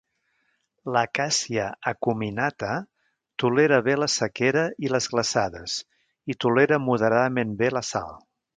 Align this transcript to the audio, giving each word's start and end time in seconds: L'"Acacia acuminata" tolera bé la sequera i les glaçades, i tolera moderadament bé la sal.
L'"Acacia 0.91 1.65
acuminata" 1.91 2.71
tolera 3.43 3.79
bé 3.89 3.97
la 3.99 4.09
sequera 4.15 4.65
i 4.87 4.93
les 4.95 5.11
glaçades, 5.13 5.77
i 6.35 6.37
tolera 6.47 6.81
moderadament 6.89 7.57
bé 7.63 7.71
la 7.79 7.89
sal. 7.93 8.15